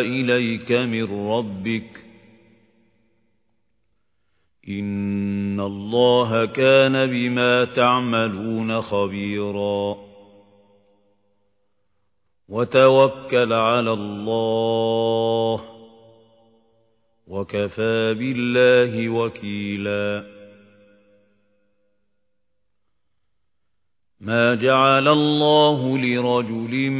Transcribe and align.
إليك 0.00 0.72
من 0.72 1.28
ربك 1.30 2.04
إن 4.68 5.60
الله 5.60 6.44
كان 6.44 7.06
بما 7.06 7.64
تعملون 7.64 8.80
خبيرا 8.80 9.96
وتوكل 12.48 13.52
على 13.52 13.92
الله 13.92 15.64
وكفى 17.26 18.14
بالله 18.14 19.08
وكيلا 19.08 20.40
ما 24.20 24.54
جعل 24.54 25.08
الله 25.08 25.98
لرجل 25.98 26.90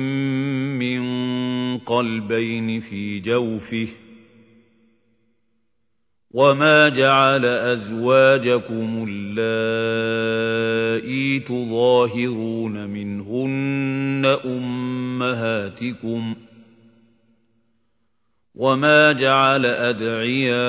قلبين 1.91 2.81
في 2.81 3.21
جوفه 3.21 3.89
وما 6.31 6.89
جعل 6.89 7.45
أزواجكم 7.45 9.07
اللائي 9.09 10.61
تظاهرون 11.41 12.87
منهن 12.87 14.39
أمهاتكم 14.45 16.35
وما 18.55 19.13
جعل 19.13 19.67
أدعياءكم 19.67 20.61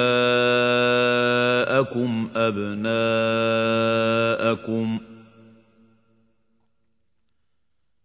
أبناءكم 2.36 3.52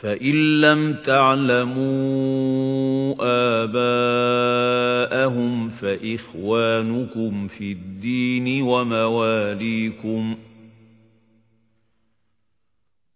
فإن 0.00 0.60
لم 0.60 0.94
تعلموا 0.94 1.88
آباءهم 3.64 5.68
فإخوانكم 5.68 7.48
في 7.48 7.72
الدين 7.72 8.62
ومواليكم 8.62 10.36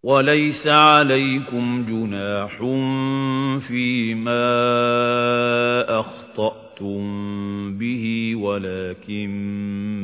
وليس 0.02 0.68
عليكم 0.68 1.84
جناح 1.84 2.58
فيما 3.68 4.40
أخطأتم 6.00 7.02
به 7.78 8.34
ولكن 8.36 9.30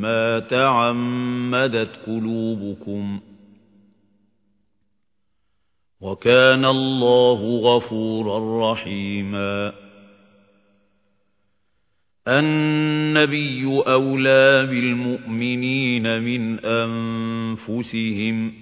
ما 0.00 0.38
تعمدت 0.38 1.98
قلوبكم 2.06 3.20
وكان 6.00 6.64
الله 6.64 7.60
غفورا 7.60 8.72
رحيما. 8.72 9.72
النبي 12.28 13.64
أولى 13.66 14.66
بالمؤمنين 14.66 16.22
من 16.22 16.58
أنفسهم 16.64 18.52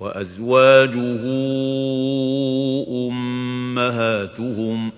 وأزواجه 0.00 1.22
أمهاتهم 3.08 4.92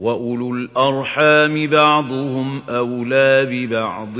وأولو 0.00 0.54
الأرحام 0.54 1.66
بعضهم 1.66 2.62
أولى 2.68 3.46
ببعض 3.50 4.14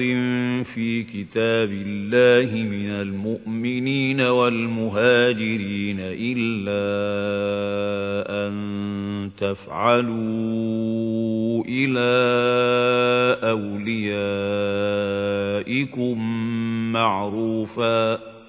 في 0.74 1.02
كتاب 1.02 1.70
الله 1.72 2.56
من 2.56 2.90
المؤمنين 2.90 4.20
والمهاجرين 4.20 5.96
إلا 6.00 6.80
أن 8.46 9.30
تفعلوا 9.38 10.04
إلى 11.68 12.10
أوليائكم 15.60 16.18
معروفاً 16.92 18.39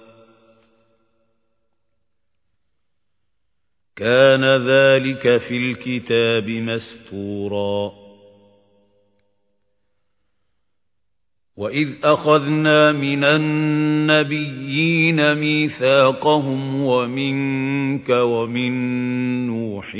كان 3.95 4.43
ذلك 4.43 5.37
في 5.37 5.57
الكتاب 5.57 6.49
مستورا. 6.49 8.01
وإذ 11.57 11.89
أخذنا 12.03 12.91
من 12.91 13.23
النبيين 13.23 14.65
ميثاقهم 15.35 16.83
ومنك 16.83 18.09
ومن 18.09 18.71
نوح 19.47 19.95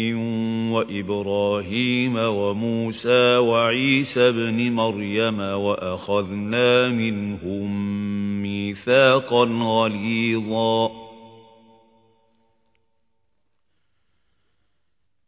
وإبراهيم 0.74 2.16
وموسى 2.16 3.38
وعيسى 3.38 4.32
بن 4.32 4.72
مريم 4.72 5.40
وأخذنا 5.40 6.90
منهم 6.90 7.72
ميثاقا 8.42 9.46
غليظا. 9.46 11.01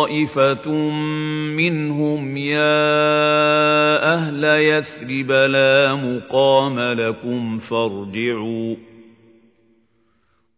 طائفة 0.00 0.70
منهم 1.56 2.36
يا 2.36 4.14
أهل 4.14 4.44
يثرب 4.44 5.32
لا 5.32 5.94
مقام 5.94 6.80
لكم 6.80 7.58
فارجعوا. 7.58 8.76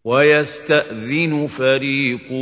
ويستأذن 0.04 1.46
فريق 1.46 2.32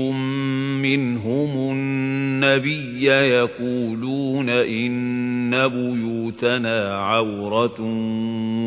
منهم 0.80 1.70
النبي 1.70 3.04
يقولون 3.04 4.48
إن 4.48 5.68
بيوتنا 5.68 6.94
عورة 6.94 7.80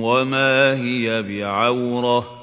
وما 0.03 0.81
هي 0.81 1.21
بعورة. 1.21 2.42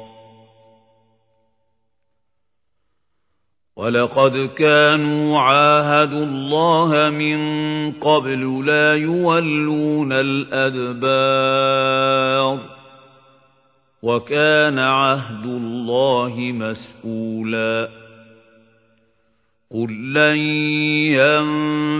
ولقد 3.81 4.49
كانوا 4.55 5.39
عاهدوا 5.39 6.25
الله 6.25 7.09
من 7.09 7.39
قبل 7.91 8.65
لا 8.65 8.95
يولون 8.95 10.13
الأدبار 10.13 11.39
وكان 14.03 14.79
عهد 14.79 15.45
الله 15.45 16.35
مسؤولا 16.37 17.89
قل 19.71 20.13
لن 20.13 20.37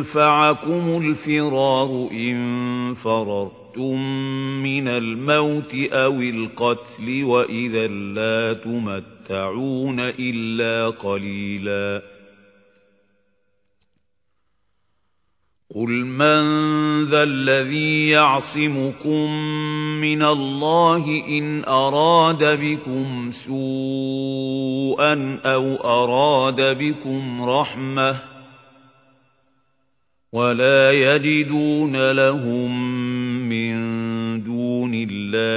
ينفعكم 0.01 1.01
الفرار 1.03 2.09
إن 2.11 2.93
فررتم 2.93 3.60
من 3.77 4.87
الموت 4.87 5.75
أو 5.75 6.21
القتل 6.21 7.23
وإذا 7.23 7.87
لا 7.87 8.53
تمت 8.53 9.21
يتمتعون 9.31 9.99
إلا 9.99 10.89
قليلا 10.89 12.01
قل 15.75 15.89
من 16.05 16.43
ذا 17.05 17.23
الذي 17.23 18.09
يعصمكم 18.09 19.31
من 20.01 20.23
الله 20.23 21.05
إن 21.27 21.63
أراد 21.63 22.59
بكم 22.61 23.31
سوءا 23.31 24.59
أو 25.45 25.75
أراد 25.75 26.77
بكم 26.77 27.43
رحمة 27.43 28.21
ولا 30.33 30.91
يجدون 30.91 32.11
لهم 32.11 33.00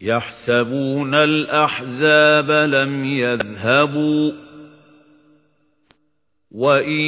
يحسبون 0.00 1.14
الأحزاب 1.14 2.50
لم 2.50 3.04
يذهبوا 3.04 4.32
وإن 6.50 7.00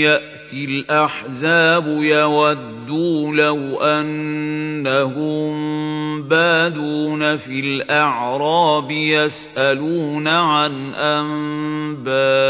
يأتي 0.00 0.64
الأحزاب 0.64 1.86
يودوا 1.86 3.34
لو 3.34 3.80
أنهم 3.80 5.52
بادون 6.28 7.36
في 7.36 7.60
الأعراب 7.60 8.90
يسألون 8.90 10.28
عن 10.28 10.94
أنبائكم 10.94 12.42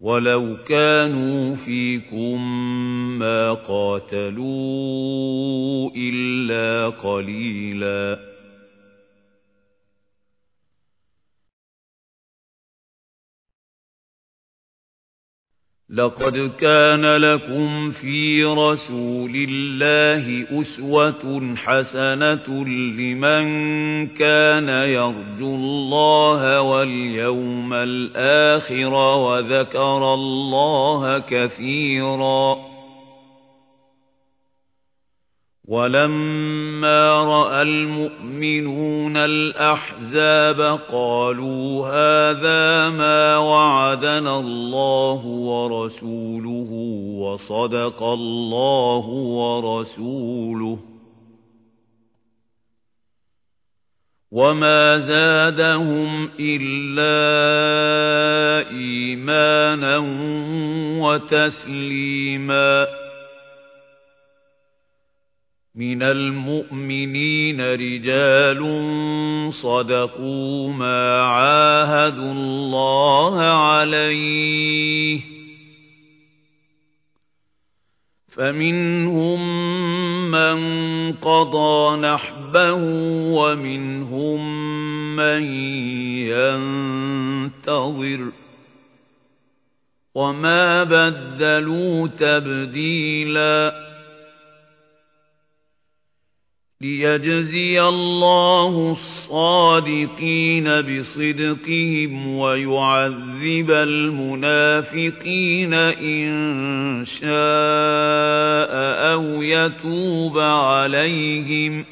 ولو 0.00 0.56
كانوا 0.68 1.56
فيكم 1.56 2.40
ما 3.18 3.52
قاتلوا 3.52 4.40
إلا 5.96 6.88
قليلاً 6.88 8.29
لقد 15.94 16.52
كان 16.58 17.16
لكم 17.16 17.90
في 17.90 18.44
رسول 18.44 19.30
الله 19.48 20.46
أسوة 20.60 21.54
حسنة 21.56 22.64
لمن 22.98 24.06
كان 24.06 24.68
يرجو 24.68 25.54
الله 25.54 26.60
واليوم 26.60 27.74
الآخر 27.74 28.94
وذكر 28.94 30.14
الله 30.14 31.18
كثيراً 31.18 32.69
ولما 35.68 37.24
رأى 37.24 37.62
المؤمنون 37.62 39.16
الأحزاب 39.16 40.80
قالوا 40.92 41.86
هذا 41.86 42.90
ما 42.90 43.36
وعدنا 43.36 44.40
الله 44.40 45.26
ورسوله 45.26 46.70
وصدق 47.20 48.02
الله 48.02 49.06
ورسوله 49.08 50.78
وما 54.32 54.98
زادهم 54.98 56.30
إلا 56.40 57.10
إيمانا 58.70 59.96
وتسليماً 61.02 62.99
من 65.80 66.02
المؤمنين 66.02 67.60
رجال 67.60 68.62
صدقوا 69.52 70.72
ما 70.72 71.22
عاهدوا 71.22 72.32
الله 72.32 73.40
عليه 73.40 75.20
فمنهم 78.28 79.40
من 80.30 80.58
قضى 81.12 81.96
نحبه 81.96 82.74
ومنهم 83.32 84.40
من 85.16 85.42
ينتظر 87.56 88.32
وما 90.14 90.84
بدلوا 90.84 92.06
تبديلاً 92.06 93.89
ليجزي 96.82 97.82
الله 97.82 98.92
الصادقين 98.92 100.64
بصدقهم 100.80 102.38
ويعذب 102.38 103.70
المنافقين 103.70 104.94
إن 105.74 107.04
شاء 107.04 107.30
أو 109.12 109.42
يتوب 109.42 110.38
عليهم 110.38 111.84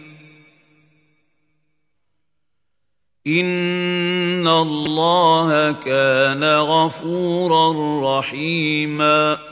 إن 3.27 4.49
الله 4.49 5.73
كان 5.73 6.45
غفورا 6.45 7.73
رحيماً 8.19 9.48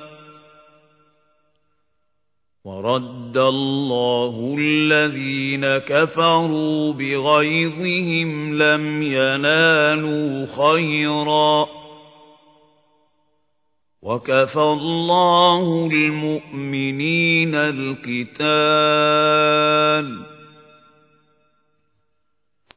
ورد 2.66 3.36
الله 3.36 4.56
الذين 4.58 5.78
كفروا 5.78 6.92
بغيظهم 6.92 8.62
لم 8.62 9.02
ينالوا 9.02 10.46
خيرا. 10.46 11.66
وكفى 14.02 14.60
الله 14.60 15.88
المؤمنين 15.92 17.54
القتال. 17.54 18.26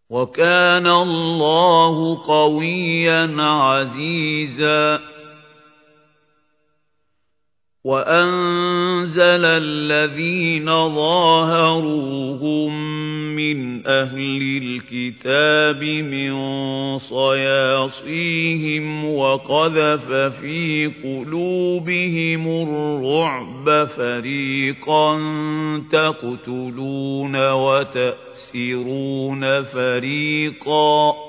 وكان 0.10 0.88
الله 0.88 2.28
قويا 2.28 3.36
عزيزا. 3.42 5.00
وأنزل 9.10 9.46
الذين 9.46 10.66
ظاهروهم 10.96 12.72
من 13.36 13.88
أهل 13.88 14.62
الكتاب 14.64 15.84
من 15.84 16.34
صياصيهم 16.98 18.86
وقذف 19.06 20.12
في 20.12 20.92
قلوبهم 21.04 22.48
الرعب 22.48 23.88
فريقا 23.98 25.20
تقتلون 25.92 27.52
وتأسرون 27.52 28.84
فريقا 29.64 31.29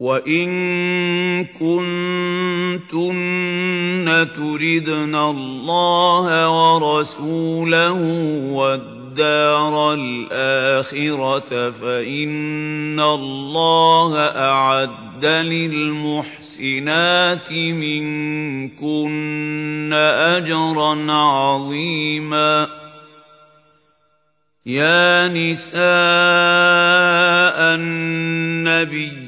وإن 0.00 0.48
كنتن 1.44 3.08
تردن 4.36 5.14
الله 5.14 6.50
ورسوله 6.50 8.00
والدار 8.52 9.94
الآخرة 9.94 11.70
فإن 11.70 13.00
الله 13.00 14.18
أعد 14.18 15.24
للمحسنات 15.66 16.82
منكن 17.52 18.72
أجرا 19.92 21.12
عظيما 21.12 22.68
يا 24.66 25.28
نساء 25.28 25.78
النبي 27.74 29.27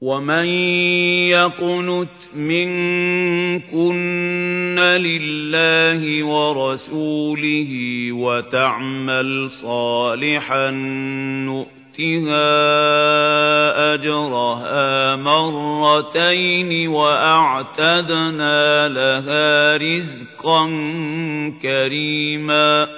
ومن 0.00 0.46
يقنت 1.28 2.34
منكن 2.34 3.98
لله 4.78 6.24
ورسوله 6.24 7.72
وتعمل 8.12 9.50
صالحا 9.50 10.70
نؤتها 11.50 12.48
أجرها 13.94 15.16
مرتين 15.16 16.88
وأعتدنا 16.88 18.88
لها 18.88 19.76
رزقا 19.76 20.66
كريما 21.62 22.97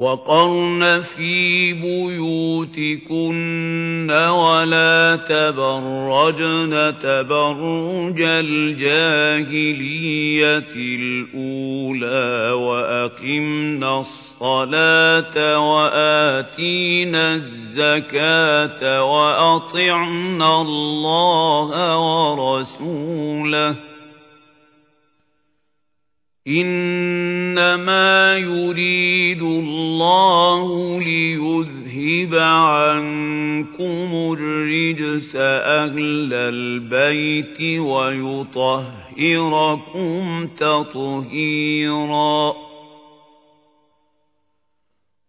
وقرن 0.00 1.02
في 1.02 1.72
بيوتكن 1.72 3.30
ولا 4.10 5.16
تبرجن 5.28 6.94
تبرج 7.02 8.20
الجاهلية 8.20 9.54
الأولى 10.76 12.52
وأقمنا 12.52 14.00
الصلاة 14.00 15.58
وآتينا 15.72 17.34
الزكاة 17.34 19.04
وأطعنا 19.04 20.60
الله 20.60 21.98
ورسوله 21.98 23.89
إنما 26.48 28.36
يريد 28.36 29.42
الله 29.42 31.00
ليذهب 31.00 32.34
عنكم 32.34 34.34
الرجس 34.38 35.36
أهل 35.36 36.32
البيت 36.32 37.80
ويطهركم 37.80 38.88
تطهيراً 40.58 42.69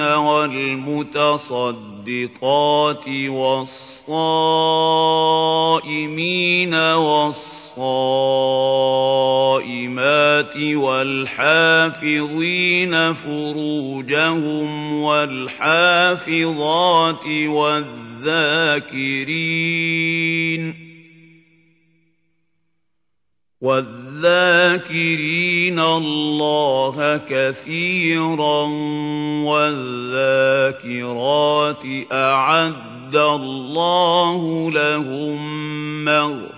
والمتصدقات 0.00 1.48
والصائمين 3.28 4.08
والصائمين 6.74 7.57
الصائمات 9.58 10.56
والحافظين 10.74 12.14
فروجهم 13.14 14.92
والحافظات 15.02 16.26
والذاكرين 17.46 18.68
والذاكرين 23.60 25.28
الله 25.80 27.20
كثيرا 27.30 28.62
والذاكرات 29.44 30.92
أعد 32.12 33.16
الله 33.16 34.70
لهم 34.70 35.38
مغفرة 36.04 36.57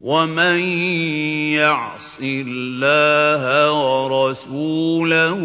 ومن 0.00 0.58
يعص 1.56 2.20
الله 2.22 3.72
ورسوله 3.72 5.40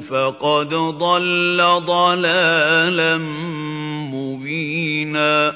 فقد 0.00 0.68
ضل 0.74 1.80
ضلالا 1.86 3.18
مبينا 4.14 5.54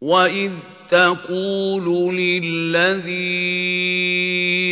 وإذ 0.00 0.52
تقول 0.90 2.16
للذي 2.16 3.69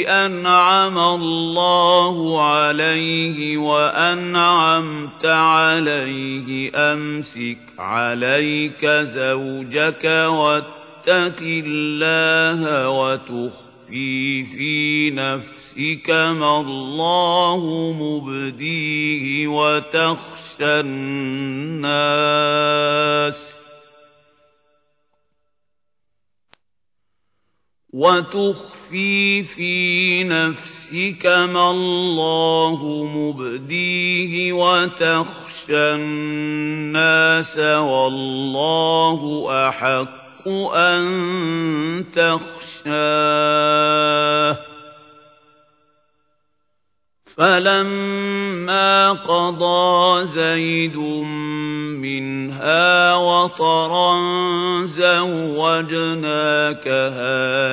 أنعم 0.08 0.98
الله 0.98 2.42
عليه 2.42 3.56
وأنعمت 3.56 5.26
عليه. 5.26 6.70
أمسك 6.74 7.58
عليك 7.78 8.86
زوجك 8.86 10.04
واتق 10.04 11.38
الله 11.40 12.88
وتخفي 12.88 14.44
في 14.44 15.10
نفسك 15.10 16.10
ما 16.10 16.60
الله 16.60 17.92
مبديه 18.00 19.48
وتخشى 19.48 20.80
الناس 20.80 21.98
وتخفي 27.92 29.42
في 29.42 30.24
نفسك 30.24 31.26
ما 31.26 31.70
الله 31.70 33.04
مبديه 33.16 34.52
وتخشى 34.52 35.94
الناس 35.94 37.58
والله 37.58 39.46
أحق 39.68 40.48
أن 40.74 42.04
تخشاه. 42.12 43.48
فلما 47.38 49.12
قضى 49.12 50.26
زيد 50.26 50.96
منها 51.96 53.14
وطرا 53.14 54.18
زوجناكها 54.84 56.16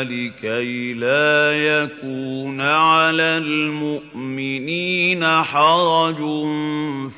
لكي 0.04 0.94
لا 0.94 1.52
يكون 1.58 2.62
على 2.62 3.38
المؤمنين 3.38 5.26
حرج 5.26 6.18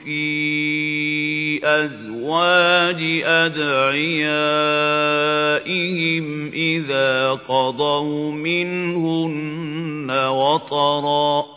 في 0.03 1.60
أزواج 1.63 3.21
أدعيائهم 3.23 3.97
إذا 6.53 7.31
قضوا 7.31 8.31
منهن 8.31 10.12
وطرا. 10.12 11.56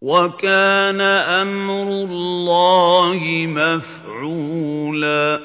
وكان 0.00 1.00
أمر 1.00 1.82
الله 1.82 3.46
مفعولا. 3.48 5.40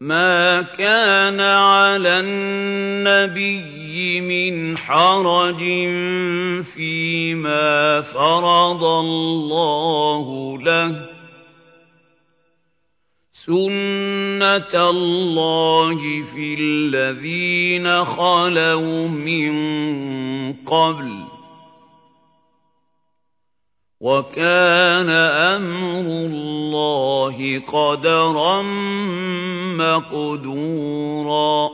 ما 0.00 0.62
كان 0.62 1.40
على 1.40 2.20
النبي 2.20 4.20
من 4.20 4.76
حرج 4.76 5.58
فيما 6.74 8.00
فرض 8.00 8.84
الله 8.84 10.58
له. 10.62 11.06
سُنَّةَ 13.46 14.90
اللَّهِ 14.90 16.22
فِي 16.34 16.56
الَّذِينَ 16.60 18.04
خَلَوْا 18.04 19.08
مِن 19.08 19.52
قَبْلُ 20.52 21.24
ۚ. 21.34 21.37
وَكَانَ 24.00 25.10
أَمْرُ 25.10 26.06
اللَّهِ 26.30 27.62
قَدَرًا 27.66 28.62
مَّقْدُورًا. 29.76 31.70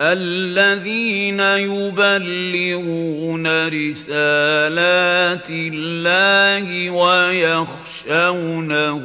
الَّذِينَ 0.00 1.40
يُبَلِّغُونَ 1.40 3.46
رِسَالَاتِ 3.68 5.50
اللَّهِ 5.50 6.90
وَيَخْشَوْنَهُ 6.90 9.04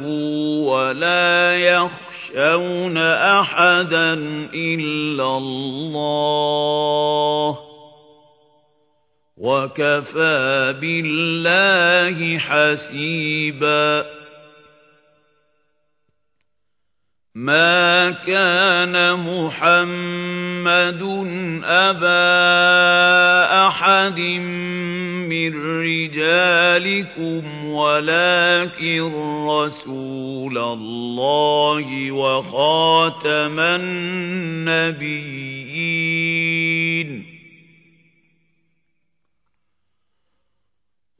وَلَا 0.66 1.56
يَخْشَوْنَ 1.58 2.98
أَحَدًا 2.98 4.12
إِلَّا 4.54 5.38
اللَّهَ 5.38 6.72
ۗ. 7.62 7.65
وَكَفَىٰ 9.36 10.72
بِاللَّهِ 10.80 12.38
حَسِيبًا 12.38 14.04
مَا 17.34 18.10
كَانَ 18.10 18.96
مُحَمَّدٌ 19.20 21.02
أَبَا 21.64 22.26
أَحَدٍ 23.66 24.18
مِّن 25.28 25.52
رِّجَالِكُمْ 25.84 27.64
وَلَٰكِن 27.64 29.12
رَّسُولَ 29.48 30.58
اللَّهِ 30.58 32.12
وَخَاتَمَ 32.12 33.60
النَّبِيِّينَ 33.60 34.96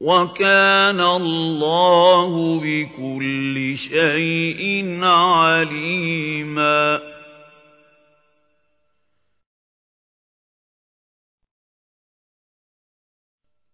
وَكَانَ 0.01 1.01
اللَّهُ 1.01 2.59
بِكُلِّ 2.59 3.77
شَيْءٍ 3.77 5.03
عَلِيمًا. 5.03 6.99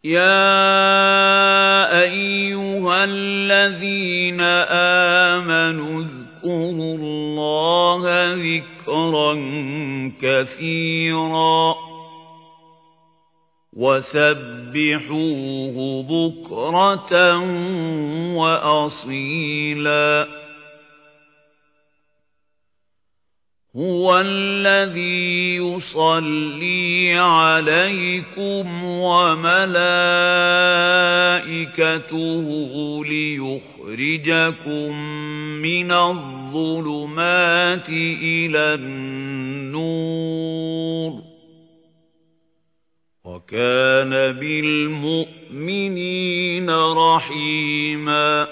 يَا 0.04 0.44
أَيُّهَا 2.04 3.04
الَّذِينَ 3.04 4.42
آمَنُوا 4.42 6.02
اذْكُرُوا 6.02 6.96
اللَّهَ 6.96 8.34
ذِكْرًا 8.34 9.34
كَثِيرًا. 10.22 11.93
وَسَبِّحُوهُ 13.76 15.76
بُكْرَةً 16.04 17.38
وَأَصِيلًا 18.36 20.28
هُوَ 23.76 24.20
الَّذِي 24.20 25.56
يُصَلِّي 25.56 27.20
عَلَيْكُمْ 27.20 28.84
وَمَلَائِكَتُهُ 28.84 29.86
لِيُخْرِجَكُم 33.06 34.98
مِّنَ 35.62 35.92
الظُّلُمَاتِ 35.92 37.90
إِلَى 37.90 38.74
النُّورِ 38.74 40.44
وَكَانَ 43.54 44.40
بِالْمُؤْمِنِينَ 44.40 46.70
رَحِيمًا. 46.70 48.48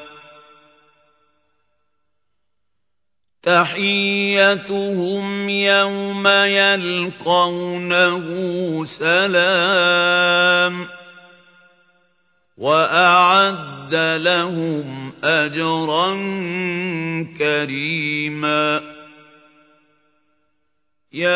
تَحِيَّتُهُمْ 3.44 5.50
يَوْمَ 5.50 6.28
يَلْقَوْنَهُ 6.28 8.26
سَلَامٌ 8.86 10.86
ۚ 10.86 10.88
وَأَعَدَّ 12.58 13.96
لَهُمْ 14.22 15.14
أَجْرًا 15.24 16.14
كَرِيمًا. 17.40 19.01
يَا 21.14 21.28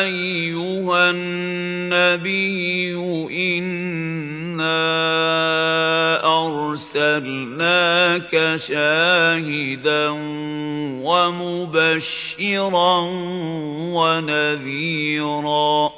أَيُّهَا 0.00 1.10
النَّبِيُّ 1.10 2.94
إِنَّا 3.58 4.82
أَرْسَلْنَاكَ 6.46 8.30
شَاهِدًا 8.56 10.08
وَمُبَشِّرًا 11.02 12.98
وَنَذِيرًا 13.98 15.90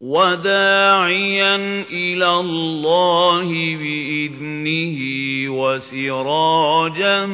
وَدَاعِيًا 0.00 1.56
إِلَى 1.90 2.30
اللَّهِ 2.30 3.48
بِإِذْنِهِ 3.76 4.98
وَسِرَاجًا 5.50 7.26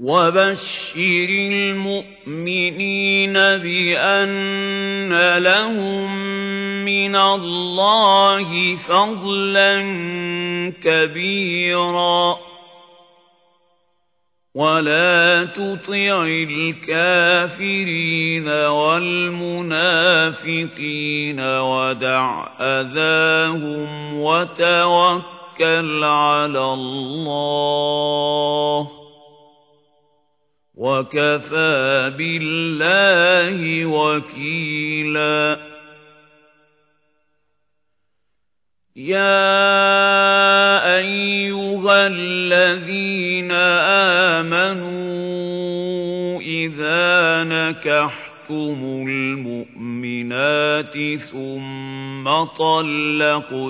وَبَشِّرِ 0.00 1.28
الْمُؤْمِنِينَ 1.52 3.32
بِأَنَّ 3.32 5.12
لَهُم 5.38 6.16
مِّنَ 6.84 7.16
اللَّهِ 7.16 8.76
فَضْلًا 8.76 9.72
كَبِيرًا 10.84 12.36
وَلَا 14.54 15.44
تُطِعِ 15.44 16.24
الْكَافِرِينَ 16.28 17.68
وَالْمُنَافِقِينَ 18.48 19.80
وَدَعْ 21.40 22.48
أَذَاهُمْ 22.60 24.20
وَتَوَكَّلْ 24.20 26.04
عَلَى 26.04 26.64
اللَّهِ 26.74 27.76
ۚ 28.84 28.95
وَكَفَىٰ 30.76 32.10
بِاللَّهِ 32.18 33.86
وَكِيلًا. 33.86 35.58
يَا 38.96 39.28
أَيُّهَا 40.98 42.06
الَّذِينَ 42.06 43.52
آمَنُوا 44.52 44.96
إِذَا 46.40 47.44
نَكَحْتُمُ 47.44 49.04
الْمُؤْمِنَاتِ 49.08 50.94
ثُمَّ 51.18 52.44
طَلَّقْتُمُوهُنَّ 52.44 53.60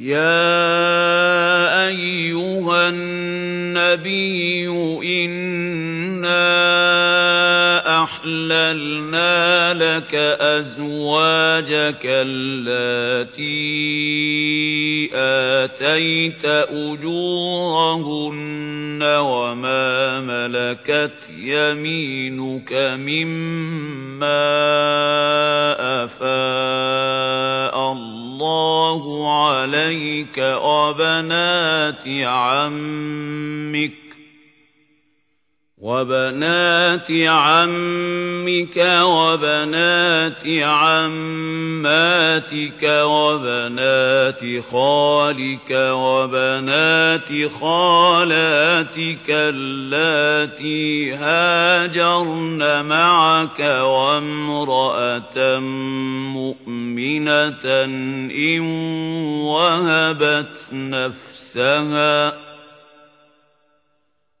يَا 0.00 1.88
أَيُّهَا 1.88 2.88
النَّبِيُّ 2.88 4.68
إِنَّا 5.24 6.38
أحللنا 8.02 9.74
لك 9.74 10.14
أزواجك 10.40 12.00
التي 12.04 13.48
آتيت 15.14 16.44
أجورهن 16.70 18.38
وما 19.02 20.20
ملكت 20.20 21.14
يمينك 21.38 22.72
مما 22.72 24.28
أفاء 26.04 27.92
الله 27.92 29.32
عليك 29.42 30.38
وبنات 30.62 32.08
عمك 32.08 34.07
وبنات 35.80 37.10
عمك 37.10 38.76
وبنات 39.02 40.46
عماتك 40.62 42.02
وبنات 42.82 44.40
خالك 44.70 45.70
وبنات 45.70 47.50
خالاتك 47.60 49.30
اللاتي 49.30 51.14
هاجرن 51.14 52.84
معك 52.84 53.60
وامرأة 53.60 55.58
مؤمنة 56.34 57.84
إن 58.34 58.60
وهبت 59.40 60.72
نفسها 60.72 62.47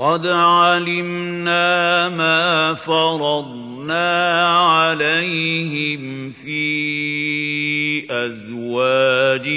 قد 0.00 0.26
علمنا 0.26 2.08
ما 2.08 2.74
فرضنا 2.74 4.48
عليهم 4.58 6.32
في 6.32 8.06
أزواجهم 8.10 9.52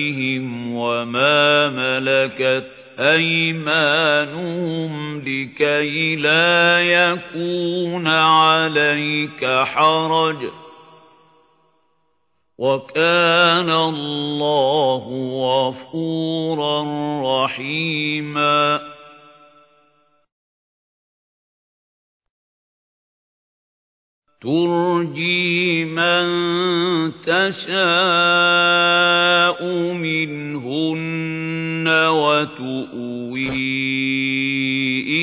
وما 0.75 1.69
ملكت 1.69 2.67
أيمانهم 2.99 4.63
لكي 5.19 6.15
لا 6.15 6.81
يكون 6.81 8.07
عليك 8.07 9.45
حرج 9.45 10.37
وكان 12.57 13.69
الله 13.69 15.03
غفورا 15.43 16.83
رحيما 17.45 18.92
ترجي 24.43 25.85
من 25.85 26.25
تشاء 27.23 27.73
منهن 29.93 31.87
وتؤوي 31.87 33.49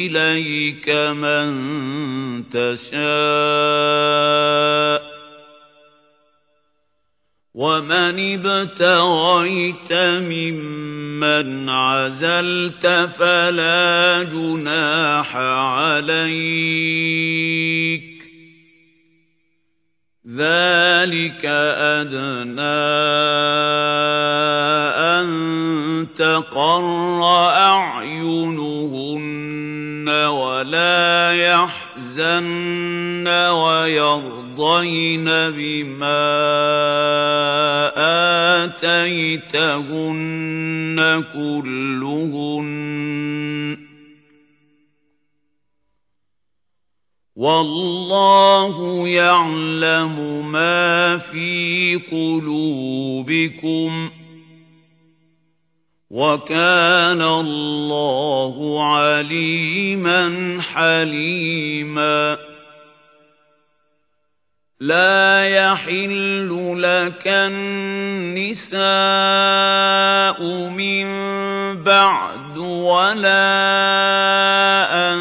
إليك 0.07 0.89
من 1.21 1.51
تشاء 2.49 3.01
ومن 7.55 8.17
ابتغيت 8.39 9.93
ممن 10.33 11.69
عزلت 11.69 12.87
فلا 13.19 14.23
جناح 14.23 15.37
عليك 15.37 16.51
ذلك 20.37 21.43
أدنى 21.45 22.61
أن 25.19 25.27
تقر 26.19 27.23
أعينهن 27.57 29.01
ولا 30.09 31.33
يحزن 31.33 33.29
ويرضين 33.49 35.25
بما 35.25 36.31
آتيتهن 38.65 40.21
كلهن. 41.35 43.30
والله 47.41 49.09
يعلم 49.09 50.47
ما 50.53 51.19
في 51.19 52.01
قلوبكم 52.11 54.11
وكان 56.11 57.23
الله 57.23 58.85
عليما 58.95 60.57
حليما 60.61 62.37
لا 64.81 65.45
يحل 65.45 66.75
لك 66.77 67.23
النساء 67.27 68.81
من 70.69 71.07
بعد 71.83 72.57
ولا 72.59 73.61
أن 74.93 75.21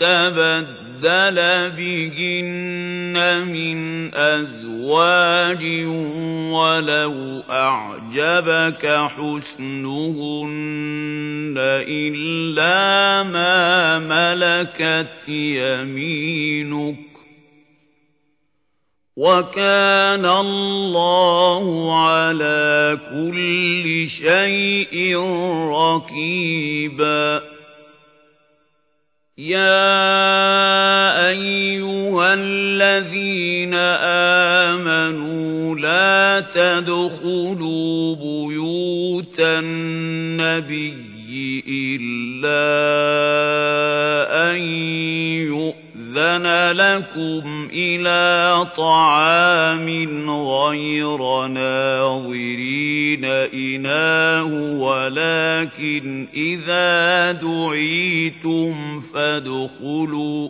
تبدل 0.00 0.77
تبدل 1.02 1.70
بهن 1.70 3.46
من 3.46 4.14
أزواج 4.14 5.64
ولو 6.52 7.42
أعجبك 7.50 8.86
حسنهن 9.16 10.44
إلا 11.88 13.22
ما 13.22 13.98
ملكت 13.98 15.28
يمينك 15.28 16.96
وكان 19.16 20.26
الله 20.26 21.94
على 22.06 22.98
كل 23.10 24.08
شيء 24.08 25.16
رقيباً 25.70 27.57
يا 29.38 31.28
أيها 31.28 32.34
الذين 32.34 33.74
آمنوا 34.74 35.76
لا 35.76 36.40
تدخلوا 36.54 38.14
بيوت 38.16 39.40
النبي 39.40 40.94
إلا 41.68 42.58
أن 44.50 44.58
أذن 46.18 46.76
لكم 46.76 47.68
إلى 47.72 48.66
طعام 48.76 50.30
غير 50.30 51.46
ناظرين 51.46 53.24
إناه 53.54 54.44
ولكن 54.80 56.28
إذا 56.34 57.32
دعيتم 57.32 59.00
فادخلوا 59.14 60.48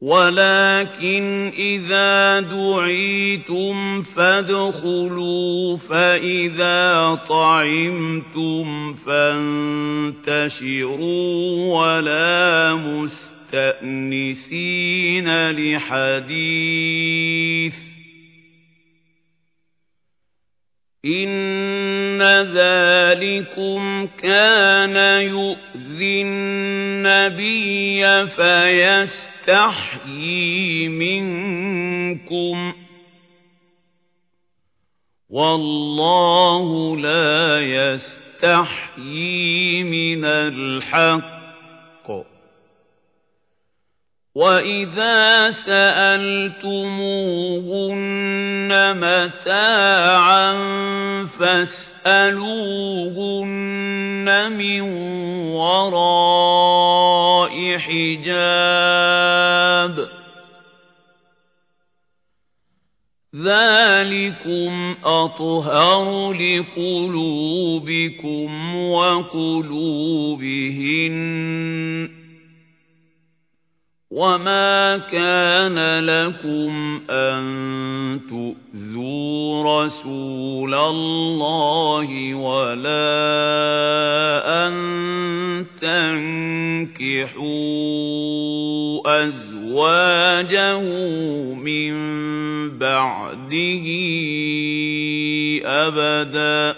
ولكن 0.00 1.52
إذا 1.58 2.40
دعيتم 2.40 4.02
فادخلوا 4.02 5.76
فإذا 5.76 7.14
طعمتم 7.28 8.94
فانتشروا 10.24 10.76
ولا 11.80 12.74
مستأنسين 13.54 14.30
لحديث. 15.50 16.78
إن 21.04 22.22
ذلكم 22.54 24.08
كان 24.22 25.22
يؤذي 25.22 26.22
النبي 26.22 28.02
فيستحيي 28.26 29.27
منكم 29.48 30.88
مِنكُمْ 30.88 32.72
وَاللَّهُ 35.28 36.96
لَا 36.96 37.60
يَسْتَحْيِي 37.94 39.04
مِنَ 39.84 40.24
الْحَقِّ 40.24 41.37
وَإِذَا 44.38 45.50
سَأَلْتُمُوهُنَّ 45.50 46.70
مَتَاعًا 49.02 50.54
فَاسْأَلُوهُنَّ 51.26 52.38
مِنْ 54.52 54.80
وَرَاءِ 55.58 57.54
حِجَابٍ 57.78 58.38
ذَلِكُمْ 63.42 64.96
أَطْهَرُ 65.04 66.32
لِقُلُوبِكُمْ 66.32 67.66
وَقُلُوبِهِنَّ 68.90 70.18
وَمَا 74.10 74.98
كَانَ 75.12 76.00
لَكُمْ 76.00 77.00
أَن 77.10 77.44
تُؤْذُوا 78.28 79.84
رَسُولَ 79.84 80.74
اللَّهِ 80.74 82.34
وَلَا 82.34 82.88
أَن 84.64 84.74
تَنكِحُوا 85.80 87.28
أَزْوَاجَهُ 89.28 90.82
مِن 91.54 91.92
بَعْدِهِ 92.78 93.86
أَبَدًا 95.64 96.76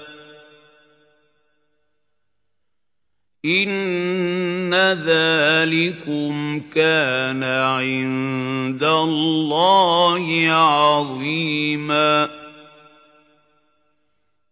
إِنَّ 3.44 4.29
ذَلِكُمْ 4.74 6.60
كَانَ 6.74 7.44
عِندَ 7.44 8.84
اللَّهِ 8.84 10.46
عَظِيمًا 10.48 12.28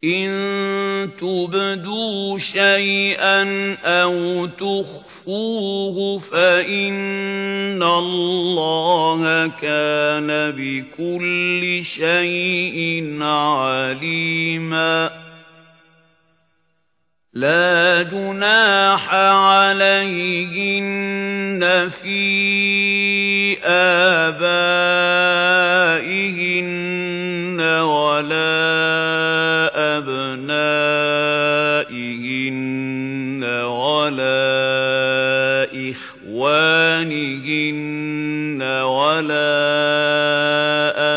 إِن 0.05 1.11
تُبْدُوا 1.21 2.39
شَيْئًا 2.39 3.75
أَوْ 3.85 4.47
تُخْفُوهُ 4.47 6.19
فَإِنَّ 6.19 7.83
اللَّهَ 7.83 9.47
كَانَ 9.61 10.51
بِكُلِّ 10.57 11.81
شَيْءٍ 11.85 13.19
عَلِيمًا 13.23 15.11
لَا 17.35 18.03
جُنَاحَ 18.03 19.15
عَلَيْهِنَّ 19.15 20.81
فِي 22.03 23.59
آبَائِهِنَّ 23.65 24.41
وَلَا 27.61 28.49
أَبْنَائِهِنَّ 29.99 30.95
وَلَا 33.65 34.49
إِخْوَانِهِنَّ 35.91 37.03
وَلَا 38.83 39.69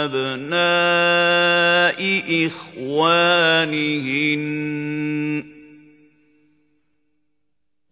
أَبْنَاءِ 0.03 1.99
إِخْوَانِهِنَّ 2.45 3.31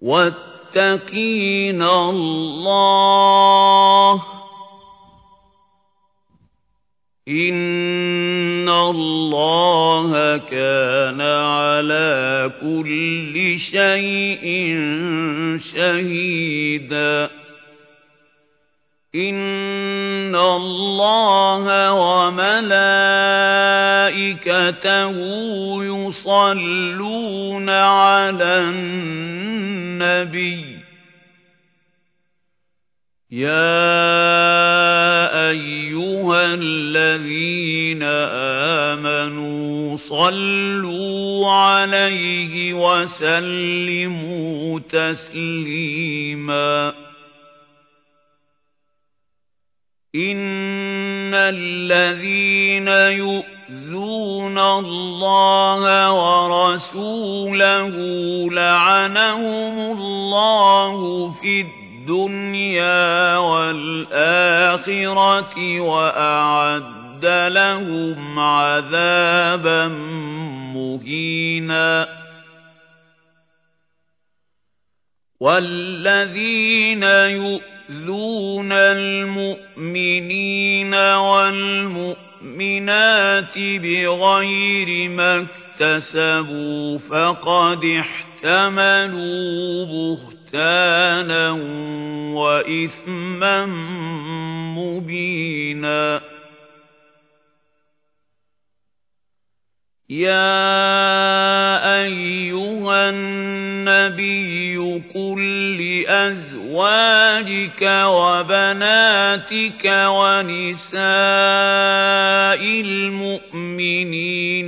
وَاتَّقِينَ 0.00 1.82
اللَّهَ 1.82 3.36
ۚ 4.18 4.20
إِنَّ 7.28 8.68
اللَّهَ 8.68 10.36
كَانَ 10.36 11.20
عَلَىٰ 11.20 12.50
كُلِّ 12.60 13.58
شَيْءٍ 13.58 14.44
شَهِيدًا 15.74 17.30
إِنَّ 19.14 20.36
اللَّهَ 20.36 21.92
وَمَلَائِكَتَهُ 21.92 22.74
يُصَلُّونَ 25.84 27.68
عَلَى 27.70 28.58
النَّبِيِّ 28.58 29.79
يَا 33.30 35.50
أَيُّهَا 35.50 36.54
الَّذِينَ 36.54 38.02
آمَنُوا 38.02 39.96
صَلُّوا 39.96 41.52
عَلَيْهِ 41.52 42.74
وَسَلِّمُوا 42.74 44.80
تَسْلِيمًا. 44.80 46.94
إِنَّ 50.14 51.34
الَّذِينَ 51.34 52.88
يُؤْذُونَ 53.70 54.58
اللَّهَ 54.58 56.12
وَرَسُولَهُ 56.12 57.94
لَعَنَهُمُ 58.50 59.98
اللَّهُ 59.98 61.30
فِي 61.30 61.60
الدُّنْيَا 61.60 63.36
وَالْآخِرَةِ 63.36 64.60
وَأَعَدَّ 65.80 67.24
لَهُمْ 67.24 68.38
عَذَابًا 68.38 69.88
مُّهِينًا 70.74 72.08
وَالَّذِينَ 75.40 77.02
يُؤْذُونَ 77.02 78.72
الْمُؤْمِنِينَ 78.72 79.70
وَالْمُؤْمِنَاتِ 82.40 83.58
بِغَيْرِ 83.58 85.10
مَا 85.10 85.46
اكْتَسَبُوا 85.80 86.98
فَقَدِ 86.98 87.84
احْتَمَلُوا 88.00 89.86
بُهْتَانًا 89.86 91.50
وَإِثْمًا 92.34 93.66
مُّبِينًا. 94.76 96.20
يَا 100.10 102.02
أَيُّهَا 102.02 103.10
النَّبِيُّ 103.10 104.76
قُل 105.14 105.40
لِّأَزْوَاجِكَ 105.78 107.82
وَبَنَاتِكَ 108.04 109.86
الْمُؤْمِنِينَ 109.86 112.09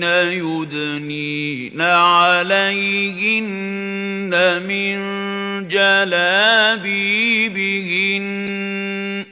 يُدْنِينَ 0.05 1.81
عَلَيْهِنَّ 1.81 3.53
مِن 4.63 4.99
جَلَابِيبِهِنَّ 5.69 6.85
ۚ. 9.25 9.27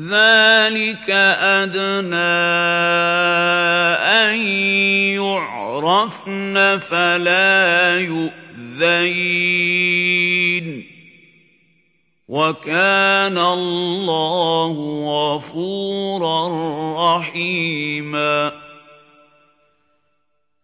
ذَٰلِكَ 0.00 1.10
أَدْنَىٰ 1.10 2.16
أَن 4.00 4.36
يُعْرَفْنَ 5.16 6.78
فَلَا 6.78 8.00
يُؤْذَيْنَ 8.00 10.02
ۗ. 10.02 10.05
وَكَانَ 12.36 13.38
اللَّهُ 13.38 14.74
غَفُورًا 15.08 16.48
رَّحِيمًا. 17.18 18.52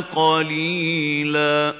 قليلا. 0.00 1.74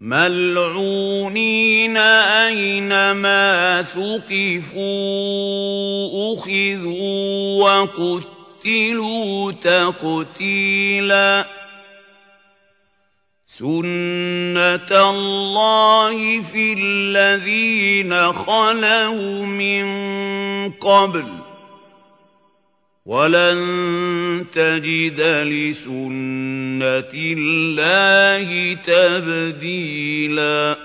ملعونين 0.00 1.96
أينما 1.96 3.82
ثقفوا 3.82 4.74
أخذوا 6.34 7.64
وقتلوا 7.64 9.52
تقتيلاً. 9.52 11.55
سُنَّةَ 13.58 14.92
اللَّهِ 15.10 16.42
فِي 16.52 16.72
الَّذِينَ 16.78 18.32
خَلَوْا 18.32 19.46
مِن 19.46 19.86
قَبْلُ 20.72 21.24
وَلَن 23.06 23.60
تَجِدَ 24.54 25.20
لِسُنَّةِ 25.20 27.12
اللَّهِ 27.14 28.74
تَبْدِيلًا 28.86 30.76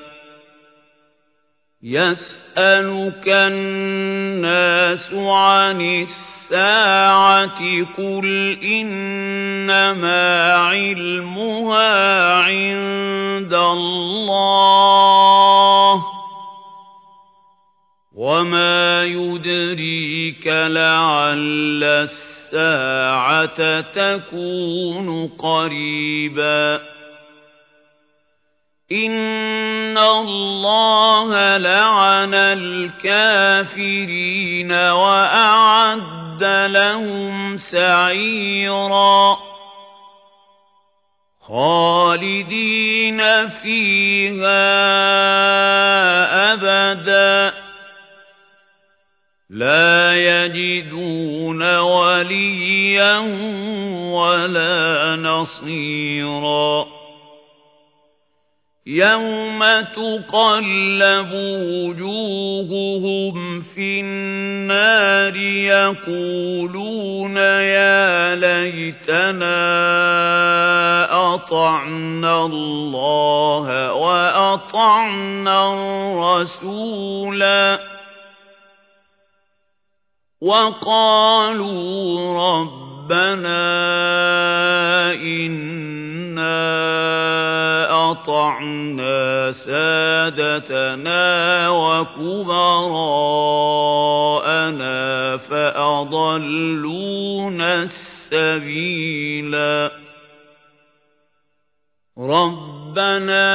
يَسْأَلُكَ 1.83 3.27
النَّاسُ 3.27 5.13
عَنِ 5.13 5.81
السَّاعَةِ 5.81 6.30
السَّاعَةِ 6.51 7.63
قُلْ 7.97 8.59
إِنَّمَا 8.63 10.53
عِلْمُهَا 10.53 12.33
عِندَ 12.43 13.53
اللَّهِ 13.53 14.83
وَمَا 18.15 19.03
يُدْرِيكَ 19.03 20.47
لَعَلَّ 20.47 21.83
السَّاعَةَ 21.83 23.81
تَكُونُ 23.81 25.27
قَرِيبًا 25.39 26.81
إِنَّ 28.91 29.97
اللَّهَ 29.97 31.57
لَعَنَ 31.57 32.33
الْكَافِرِينَ 32.33 33.71
وَأَعَدَّ 34.71 36.20
وَأَعَدَّ 36.41 36.71
لَهُمْ 36.71 37.57
سَعِيرًا. 37.57 39.37
خَالِدِينَ 41.41 43.21
فِيهَا 43.49 44.53
أَبَدًا. 46.53 47.53
لَا 49.49 50.13
يَجِدُونَ 50.15 51.77
وَلِيًّا 51.77 53.17
وَلَا 54.13 55.15
نَصِيرًا. 55.15 56.90
يَوْمَ 58.91 59.63
تُقَلَّبُ 59.95 61.31
وُجُوهُهُمْ 61.71 63.61
فِي 63.61 64.01
النَّارِ 64.01 65.35
يَقُولُونَ 65.71 67.37
يَا 67.37 68.35
لَيْتَنَا 68.35 69.61
أَطَعْنَا 71.33 72.45
اللَّهَ 72.45 73.93
وَأَطَعْنَا 73.93 75.73
الرَّسُولَا 75.73 77.79
وَقَالُوا 80.41 82.01
رَبَّنَا 82.51 83.61
إِنَّا 85.13 86.10
أَطَعْنَا 88.11 89.51
سَادَتَنَا 89.51 91.69
وَكُبَرَاءَنَا 91.69 92.97
فَأَضَلُّونَا 95.37 96.23
السَّبِيلَا 97.83 99.91
رَبَّنَا 102.17 103.51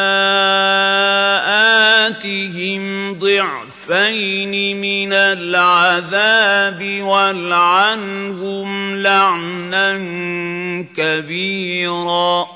آتِهِمْ 2.06 3.14
ضِعْفَيْنِ 3.18 4.80
مِنَ 4.80 5.12
الْعَذَابِ 5.12 7.02
وَالْعَنْهُمْ 7.02 8.96
لَعْنًا 9.02 9.92
كَبِيرًا 10.96 12.55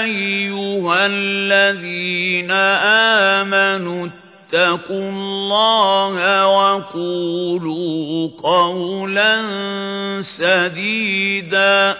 أَيُّهَا 0.03 1.05
الَّذِينَ 1.05 2.51
آمَنُوا 2.51 4.07
اتَّقُوا 4.07 5.09
اللَّهَ 5.09 6.47
وَقُولُوا 6.47 8.29
قَوْلًا 8.37 9.41
سَدِيدًا 10.21 11.97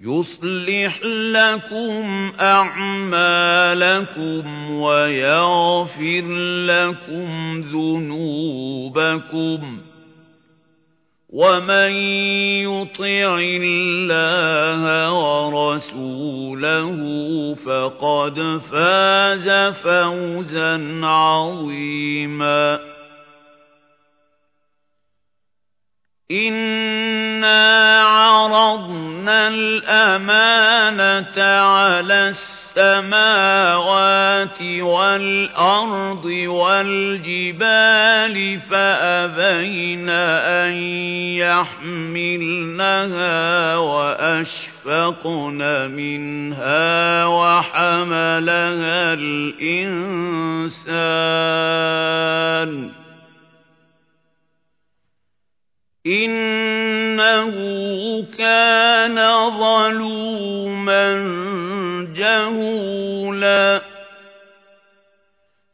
يُصْلِحْ 0.00 1.00
لَكُمْ 1.32 2.32
أَعْمَالَكُمْ 2.40 3.90
وَيَغْفِرْ 4.70 6.24
لَكُمْ 6.66 7.60
ذُنُوبَكُمْ 7.60 9.28
وَمَن 11.28 11.92
يُطِعِ 12.64 13.36
اللَّهَ 13.60 15.12
وَرَسُولَهُ 15.12 16.98
فَقَدْ 17.54 18.60
فَازَ 18.72 19.74
فَوْزًا 19.74 21.00
عَظِيمًا 21.06 22.80
إِنَّا 26.30 28.00
عَرَضْنَا 28.02 29.48
الْأَمَانَةَ 29.48 31.42
عَلَى 31.42 32.28
السَّمَاوَاتِ 32.78 34.62
وَالْأَرْضِ 34.62 36.24
وَالْجِبَالِ 36.46 38.36
فَأَبَيْنَ 38.70 40.08
أَن 40.08 40.72
يَحْمِلْنَهَا 41.42 42.56
وَأَشْفَقْنَ 43.76 45.60
مِنْهَا 45.90 47.26
وَحَمَلَهَا 47.26 49.14
الْإِنسَانُ. 49.14 49.98
إِنَّهُ 56.06 57.54
كَانَ 58.38 59.18
ظَلُومًا 59.58 61.12
جَهُولًا 62.18 63.82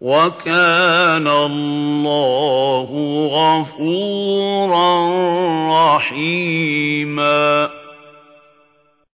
وَكَانَ 0.00 1.26
اللَّهُ 1.28 2.90
غَفُورًا 3.32 4.90
رَّحِيمًا 5.96 7.79